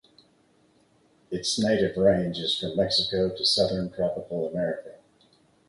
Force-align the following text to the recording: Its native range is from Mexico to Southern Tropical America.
Its 1.29 1.59
native 1.59 1.95
range 1.95 2.39
is 2.39 2.57
from 2.59 2.75
Mexico 2.75 3.29
to 3.29 3.45
Southern 3.45 3.91
Tropical 3.91 4.47
America. 4.47 4.95